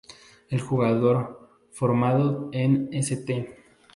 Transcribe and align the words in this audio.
El 0.49 0.61
jugador, 0.61 1.47
formado 1.69 2.49
en 2.53 2.89
St. 2.91 3.55